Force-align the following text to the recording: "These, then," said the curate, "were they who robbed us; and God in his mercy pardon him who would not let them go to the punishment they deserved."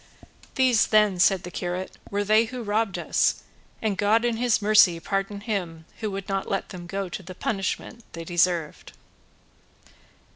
"These, 0.55 0.87
then," 0.87 1.19
said 1.19 1.43
the 1.43 1.51
curate, 1.51 1.95
"were 2.09 2.23
they 2.23 2.45
who 2.45 2.63
robbed 2.63 2.97
us; 2.97 3.43
and 3.83 3.99
God 3.99 4.25
in 4.25 4.37
his 4.37 4.59
mercy 4.59 4.99
pardon 4.99 5.41
him 5.41 5.85
who 5.99 6.09
would 6.09 6.27
not 6.27 6.49
let 6.49 6.69
them 6.69 6.87
go 6.87 7.07
to 7.07 7.21
the 7.21 7.35
punishment 7.35 8.03
they 8.13 8.23
deserved." 8.23 8.93